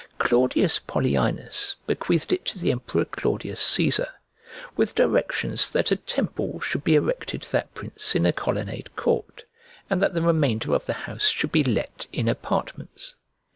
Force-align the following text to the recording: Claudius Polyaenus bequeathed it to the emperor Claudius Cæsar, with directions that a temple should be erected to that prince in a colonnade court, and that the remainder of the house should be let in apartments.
Claudius 0.17 0.79
Polyaenus 0.79 1.75
bequeathed 1.85 2.33
it 2.33 2.43
to 2.45 2.57
the 2.57 2.71
emperor 2.71 3.05
Claudius 3.05 3.61
Cæsar, 3.61 4.07
with 4.75 4.95
directions 4.95 5.69
that 5.69 5.91
a 5.91 5.95
temple 5.95 6.59
should 6.59 6.83
be 6.83 6.95
erected 6.95 7.43
to 7.43 7.51
that 7.51 7.71
prince 7.75 8.15
in 8.15 8.25
a 8.25 8.33
colonnade 8.33 8.89
court, 8.95 9.43
and 9.91 10.01
that 10.01 10.15
the 10.15 10.23
remainder 10.23 10.73
of 10.73 10.87
the 10.87 10.93
house 11.05 11.27
should 11.27 11.51
be 11.51 11.63
let 11.63 12.07
in 12.11 12.27
apartments. 12.27 13.13